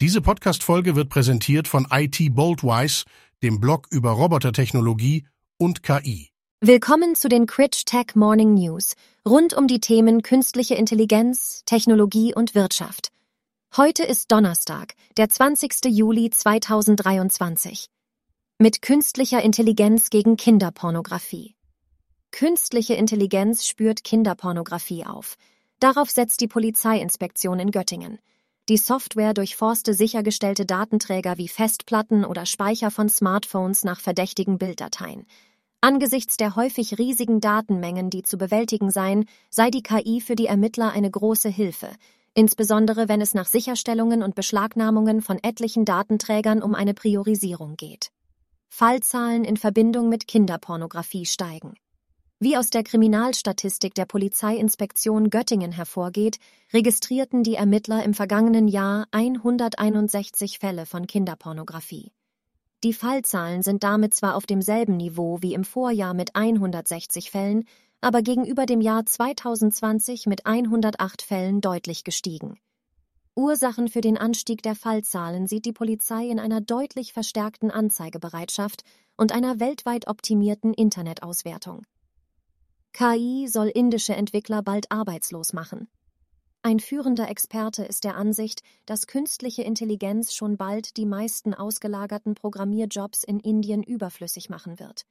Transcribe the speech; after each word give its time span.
Diese 0.00 0.20
Podcast-Folge 0.20 0.94
wird 0.94 1.08
präsentiert 1.08 1.66
von 1.66 1.88
IT 1.90 2.32
Boldwise, 2.32 3.04
dem 3.42 3.58
Blog 3.58 3.88
über 3.90 4.12
Robotertechnologie 4.12 5.26
und 5.58 5.82
KI. 5.82 6.30
Willkommen 6.60 7.16
zu 7.16 7.28
den 7.28 7.46
Critch 7.46 7.84
Tech 7.84 8.14
Morning 8.14 8.54
News 8.54 8.94
rund 9.26 9.54
um 9.54 9.66
die 9.66 9.80
Themen 9.80 10.22
künstliche 10.22 10.76
Intelligenz, 10.76 11.64
Technologie 11.66 12.32
und 12.32 12.54
Wirtschaft. 12.54 13.08
Heute 13.76 14.04
ist 14.04 14.30
Donnerstag, 14.30 14.94
der 15.16 15.30
20. 15.30 15.86
Juli 15.86 16.30
2023. 16.30 17.88
Mit 18.60 18.82
künstlicher 18.82 19.42
Intelligenz 19.42 20.10
gegen 20.10 20.36
Kinderpornografie. 20.36 21.56
Künstliche 22.30 22.94
Intelligenz 22.94 23.66
spürt 23.66 24.04
Kinderpornografie 24.04 25.06
auf. 25.06 25.34
Darauf 25.80 26.08
setzt 26.08 26.40
die 26.40 26.48
Polizeiinspektion 26.48 27.58
in 27.58 27.72
Göttingen. 27.72 28.20
Die 28.68 28.76
Software 28.76 29.32
durchforste 29.32 29.94
sichergestellte 29.94 30.66
Datenträger 30.66 31.38
wie 31.38 31.48
Festplatten 31.48 32.26
oder 32.26 32.44
Speicher 32.44 32.90
von 32.90 33.08
Smartphones 33.08 33.82
nach 33.82 33.98
verdächtigen 33.98 34.58
Bilddateien. 34.58 35.24
Angesichts 35.80 36.36
der 36.36 36.54
häufig 36.54 36.98
riesigen 36.98 37.40
Datenmengen, 37.40 38.10
die 38.10 38.24
zu 38.24 38.36
bewältigen 38.36 38.90
seien, 38.90 39.24
sei 39.48 39.70
die 39.70 39.82
KI 39.82 40.20
für 40.20 40.36
die 40.36 40.48
Ermittler 40.48 40.90
eine 40.90 41.10
große 41.10 41.48
Hilfe, 41.48 41.88
insbesondere 42.34 43.08
wenn 43.08 43.22
es 43.22 43.32
nach 43.32 43.46
Sicherstellungen 43.46 44.22
und 44.22 44.34
Beschlagnahmungen 44.34 45.22
von 45.22 45.38
etlichen 45.42 45.86
Datenträgern 45.86 46.62
um 46.62 46.74
eine 46.74 46.92
Priorisierung 46.92 47.76
geht. 47.76 48.10
Fallzahlen 48.68 49.44
in 49.44 49.56
Verbindung 49.56 50.10
mit 50.10 50.28
Kinderpornografie 50.28 51.24
steigen. 51.24 51.72
Wie 52.40 52.56
aus 52.56 52.70
der 52.70 52.84
Kriminalstatistik 52.84 53.96
der 53.96 54.04
Polizeiinspektion 54.04 55.28
Göttingen 55.28 55.72
hervorgeht, 55.72 56.38
registrierten 56.72 57.42
die 57.42 57.56
Ermittler 57.56 58.04
im 58.04 58.14
vergangenen 58.14 58.68
Jahr 58.68 59.06
161 59.10 60.60
Fälle 60.60 60.86
von 60.86 61.08
Kinderpornografie. 61.08 62.12
Die 62.84 62.92
Fallzahlen 62.92 63.62
sind 63.62 63.82
damit 63.82 64.14
zwar 64.14 64.36
auf 64.36 64.46
demselben 64.46 64.96
Niveau 64.96 65.38
wie 65.42 65.52
im 65.52 65.64
Vorjahr 65.64 66.14
mit 66.14 66.36
160 66.36 67.32
Fällen, 67.32 67.64
aber 68.00 68.22
gegenüber 68.22 68.66
dem 68.66 68.80
Jahr 68.80 69.04
2020 69.04 70.26
mit 70.26 70.46
108 70.46 71.22
Fällen 71.22 71.60
deutlich 71.60 72.04
gestiegen. 72.04 72.60
Ursachen 73.34 73.88
für 73.88 74.00
den 74.00 74.16
Anstieg 74.16 74.62
der 74.62 74.76
Fallzahlen 74.76 75.48
sieht 75.48 75.64
die 75.64 75.72
Polizei 75.72 76.28
in 76.28 76.38
einer 76.38 76.60
deutlich 76.60 77.12
verstärkten 77.12 77.72
Anzeigebereitschaft 77.72 78.84
und 79.16 79.32
einer 79.32 79.58
weltweit 79.58 80.06
optimierten 80.06 80.72
Internetauswertung. 80.72 81.84
KI 82.92 83.46
soll 83.48 83.68
indische 83.68 84.14
Entwickler 84.14 84.62
bald 84.62 84.90
arbeitslos 84.90 85.52
machen. 85.52 85.88
Ein 86.62 86.80
führender 86.80 87.30
Experte 87.30 87.84
ist 87.84 88.04
der 88.04 88.16
Ansicht, 88.16 88.62
dass 88.84 89.06
künstliche 89.06 89.62
Intelligenz 89.62 90.34
schon 90.34 90.56
bald 90.56 90.96
die 90.96 91.06
meisten 91.06 91.54
ausgelagerten 91.54 92.34
Programmierjobs 92.34 93.22
in 93.22 93.38
Indien 93.38 93.82
überflüssig 93.82 94.50
machen 94.50 94.78
wird. 94.80 95.06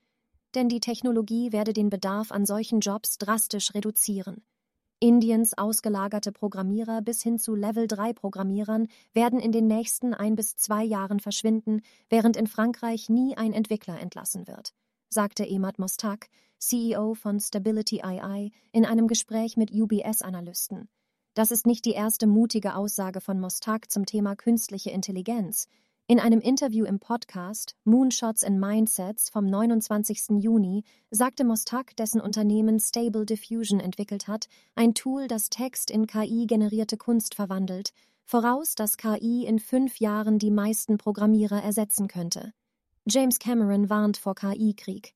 Denn 0.55 0.69
die 0.69 0.81
Technologie 0.81 1.51
werde 1.51 1.73
den 1.73 1.89
Bedarf 1.89 2.31
an 2.31 2.45
solchen 2.45 2.81
Jobs 2.81 3.17
drastisch 3.17 3.73
reduzieren. 3.73 4.43
Indiens 4.99 5.55
ausgelagerte 5.55 6.31
Programmierer 6.31 7.01
bis 7.01 7.21
hin 7.21 7.37
zu 7.37 7.53
Level-3-Programmierern 7.55 8.87
werden 9.13 9.39
in 9.39 9.51
den 9.51 9.67
nächsten 9.67 10.13
ein 10.13 10.35
bis 10.35 10.55
zwei 10.55 10.83
Jahren 10.83 11.19
verschwinden, 11.19 11.81
während 12.09 12.35
in 12.35 12.47
Frankreich 12.47 13.07
nie 13.07 13.37
ein 13.37 13.53
Entwickler 13.53 13.99
entlassen 13.99 14.47
wird, 14.47 14.73
sagte 15.09 15.47
Emad 15.47 15.79
Mostak, 15.79 16.27
CEO 16.59 17.13
von 17.13 17.39
Stability 17.39 18.01
AI, 18.01 18.51
in 18.71 18.85
einem 18.85 19.07
Gespräch 19.07 19.57
mit 19.57 19.71
UBS-Analysten. 19.71 20.89
Das 21.33 21.51
ist 21.51 21.67
nicht 21.67 21.85
die 21.85 21.91
erste 21.91 22.25
mutige 22.25 22.75
Aussage 22.75 23.21
von 23.21 23.39
Mostak 23.39 23.91
zum 23.91 24.05
Thema 24.05 24.35
künstliche 24.35 24.89
Intelligenz. 24.89 25.67
In 26.07 26.19
einem 26.19 26.39
Interview 26.39 26.85
im 26.85 26.99
Podcast 26.99 27.75
Moonshots 27.83 28.43
and 28.43 28.59
Mindsets 28.59 29.29
vom 29.29 29.45
29. 29.45 30.39
Juni 30.39 30.83
sagte 31.11 31.43
Mostak, 31.43 31.95
dessen 31.97 32.21
Unternehmen 32.21 32.79
Stable 32.79 33.25
Diffusion 33.25 33.79
entwickelt 33.79 34.27
hat, 34.27 34.47
ein 34.73 34.93
Tool, 34.93 35.27
das 35.27 35.49
Text 35.49 35.91
in 35.91 36.07
KI-generierte 36.07 36.97
Kunst 36.97 37.35
verwandelt, 37.35 37.91
voraus, 38.23 38.73
dass 38.75 38.97
KI 38.97 39.45
in 39.45 39.59
fünf 39.59 39.99
Jahren 39.99 40.39
die 40.39 40.49
meisten 40.49 40.97
Programmierer 40.97 41.61
ersetzen 41.61 42.07
könnte. 42.07 42.53
James 43.09 43.39
Cameron 43.39 43.89
warnt 43.89 44.17
vor 44.17 44.35
KI-Krieg. 44.35 45.13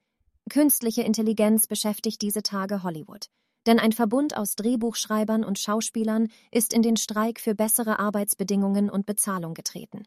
Künstliche 0.49 1.01
Intelligenz 1.01 1.67
beschäftigt 1.67 2.21
diese 2.21 2.41
Tage 2.41 2.83
Hollywood. 2.83 3.25
Denn 3.65 3.79
ein 3.79 3.91
Verbund 3.91 4.37
aus 4.37 4.55
Drehbuchschreibern 4.55 5.43
und 5.43 5.59
Schauspielern 5.59 6.29
ist 6.51 6.71
in 6.71 6.83
den 6.83 6.95
Streik 6.95 7.41
für 7.41 7.53
bessere 7.53 7.99
Arbeitsbedingungen 7.99 8.89
und 8.89 9.05
Bezahlung 9.05 9.53
getreten. 9.53 10.03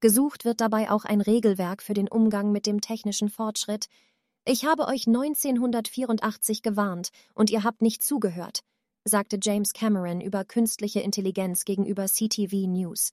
Gesucht 0.00 0.46
wird 0.46 0.62
dabei 0.62 0.90
auch 0.90 1.04
ein 1.04 1.20
Regelwerk 1.20 1.82
für 1.82 1.92
den 1.92 2.08
Umgang 2.08 2.50
mit 2.50 2.64
dem 2.64 2.80
technischen 2.80 3.28
Fortschritt. 3.28 3.88
Ich 4.46 4.64
habe 4.64 4.86
euch 4.86 5.06
1984 5.06 6.62
gewarnt 6.62 7.10
und 7.34 7.50
ihr 7.50 7.62
habt 7.62 7.82
nicht 7.82 8.02
zugehört, 8.02 8.60
sagte 9.04 9.38
James 9.40 9.74
Cameron 9.74 10.22
über 10.22 10.46
künstliche 10.46 11.00
Intelligenz 11.00 11.66
gegenüber 11.66 12.06
CTV 12.06 12.66
News. 12.68 13.12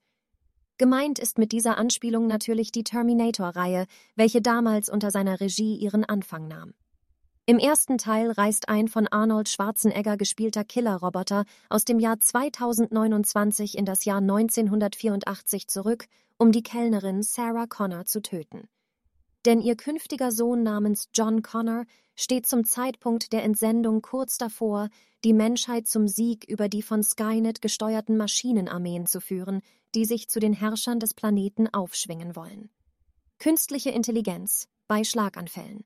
Gemeint 0.80 1.20
ist 1.20 1.38
mit 1.38 1.52
dieser 1.52 1.78
Anspielung 1.78 2.26
natürlich 2.28 2.72
die 2.72 2.86
Terminator-Reihe, 2.86 3.86
welche 4.16 4.42
damals 4.42 4.88
unter 4.88 5.12
seiner 5.12 5.42
Regie 5.42 5.76
ihren 5.76 6.06
Anfang 6.06 6.48
nahm. 6.48 6.74
Im 7.46 7.60
ersten 7.60 7.98
Teil 7.98 8.32
reist 8.32 8.70
ein 8.70 8.88
von 8.88 9.06
Arnold 9.06 9.50
Schwarzenegger 9.50 10.16
gespielter 10.16 10.64
Killerroboter 10.64 11.44
aus 11.68 11.84
dem 11.84 12.00
Jahr 12.00 12.22
2029 12.22 13.78
in 13.78 13.84
das 13.84 14.06
Jahr 14.06 14.20
1984 14.20 15.68
zurück, 15.68 16.06
um 16.38 16.54
die 16.54 16.64
Kellnerin 16.64 17.24
Sarah 17.24 17.68
Connor 17.68 18.06
zu 18.06 18.22
töten. 18.22 18.70
Denn 19.46 19.62
ihr 19.62 19.76
künftiger 19.76 20.32
Sohn 20.32 20.64
namens 20.64 21.10
John 21.14 21.42
Connor 21.42 21.86
steht 22.16 22.46
zum 22.46 22.66
Zeitpunkt 22.66 23.32
der 23.32 23.44
Entsendung 23.44 24.02
kurz 24.02 24.38
davor, 24.38 24.90
die 25.24 25.34
Menschheit 25.34 25.88
zum 25.88 26.08
Sieg 26.08 26.46
über 26.46 26.68
die 26.68 26.82
von 26.82 27.04
Skynet 27.04 27.62
gesteuerten 27.62 28.18
Maschinenarmeen 28.18 29.06
zu 29.06 29.22
führen, 29.22 29.62
die 29.96 30.06
sich 30.06 30.30
zu 30.30 30.40
den 30.40 30.54
Herrschern 30.54 31.00
des 31.00 31.14
Planeten 31.14 31.68
aufschwingen 31.68 32.36
wollen. 32.36 32.70
Künstliche 33.38 33.90
Intelligenz 33.90 34.68
bei 34.88 35.04
Schlaganfällen. 35.04 35.86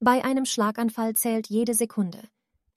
Bei 0.00 0.24
einem 0.24 0.46
Schlaganfall 0.46 1.14
zählt 1.14 1.48
jede 1.48 1.74
Sekunde. 1.74 2.22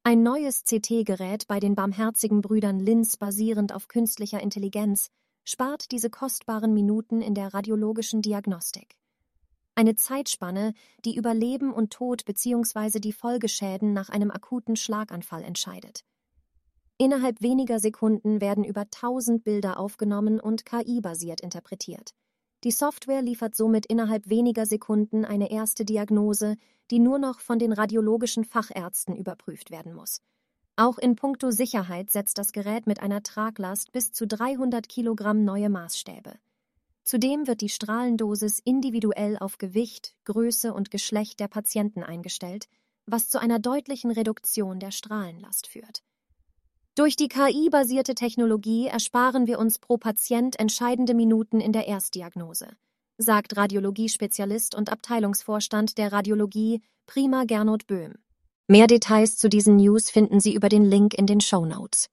Ein 0.04 0.24
neues 0.24 0.64
CT-Gerät 0.64 1.48
bei 1.48 1.60
den 1.60 1.76
barmherzigen 1.76 2.42
Brüdern 2.42 2.80
Linz 2.80 3.18
basierend 3.18 3.74
auf 3.74 3.88
künstlicher 3.88 4.42
Intelligenz 4.42 5.10
spart 5.44 5.92
diese 5.92 6.10
kostbaren 6.10 6.74
Minuten 6.74 7.22
in 7.22 7.36
der 7.36 7.54
radiologischen 7.54 8.22
Diagnostik. 8.22 8.96
Eine 9.76 9.96
Zeitspanne, 9.96 10.74
die 11.06 11.16
über 11.16 11.34
Leben 11.34 11.72
und 11.74 11.92
Tod 11.92 12.26
bzw. 12.26 13.00
die 13.00 13.14
Folgeschäden 13.14 13.94
nach 13.94 14.10
einem 14.10 14.30
akuten 14.30 14.76
Schlaganfall 14.76 15.44
entscheidet. 15.44 16.04
Innerhalb 16.98 17.42
weniger 17.42 17.80
Sekunden 17.80 18.42
werden 18.42 18.64
über 18.64 18.82
1000 18.82 19.44
Bilder 19.44 19.80
aufgenommen 19.80 20.40
und 20.40 20.66
KI-basiert 20.66 21.42
interpretiert. 21.42 22.14
Die 22.64 22.72
Software 22.72 23.24
liefert 23.24 23.56
somit 23.56 23.88
innerhalb 23.88 24.30
weniger 24.30 24.68
Sekunden 24.68 25.26
eine 25.26 25.50
erste 25.50 25.84
Diagnose, 25.84 26.58
die 26.92 27.00
nur 27.00 27.18
noch 27.18 27.40
von 27.40 27.58
den 27.58 27.74
radiologischen 27.74 28.44
Fachärzten 28.46 29.16
überprüft 29.16 29.72
werden 29.72 29.96
muss. 29.96 30.22
Auch 30.76 31.00
in 31.00 31.16
puncto 31.16 31.50
Sicherheit 31.50 32.12
setzt 32.12 32.38
das 32.38 32.52
Gerät 32.52 32.86
mit 32.86 33.02
einer 33.02 33.24
Traglast 33.24 33.92
bis 33.94 34.12
zu 34.12 34.28
300 34.28 34.88
Kilogramm 34.88 35.44
neue 35.44 35.70
Maßstäbe. 35.70 36.36
Zudem 37.04 37.48
wird 37.48 37.62
die 37.62 37.70
Strahlendosis 37.70 38.60
individuell 38.60 39.38
auf 39.38 39.58
Gewicht, 39.58 40.16
Größe 40.26 40.74
und 40.74 40.92
Geschlecht 40.92 41.40
der 41.40 41.48
Patienten 41.48 42.04
eingestellt, 42.04 42.68
was 43.06 43.30
zu 43.30 43.40
einer 43.40 43.60
deutlichen 43.60 44.12
Reduktion 44.12 44.80
der 44.80 44.92
Strahlenlast 44.92 45.68
führt. 45.68 46.04
Durch 46.96 47.16
die 47.16 47.30
KI-basierte 47.30 48.16
Technologie 48.16 48.88
ersparen 48.88 49.48
wir 49.48 49.60
uns 49.60 49.80
pro 49.80 49.98
Patient 49.98 50.60
entscheidende 50.60 51.14
Minuten 51.14 51.60
in 51.60 51.72
der 51.72 51.88
Erstdiagnose, 51.88 52.68
sagt 53.18 53.56
Radiologiespezialist 53.56 54.76
und 54.76 54.92
Abteilungsvorstand 54.92 55.98
der 55.98 56.12
Radiologie 56.12 56.82
Prima 57.06 57.46
Gernot 57.46 57.88
Böhm. 57.88 58.16
Mehr 58.68 58.88
Details 58.88 59.38
zu 59.38 59.50
diesen 59.50 59.78
News 59.78 60.10
finden 60.10 60.40
Sie 60.40 60.54
über 60.54 60.70
den 60.70 60.86
Link 60.86 61.14
in 61.14 61.26
den 61.26 61.42
Show 61.42 61.66
Notes. 61.66 62.10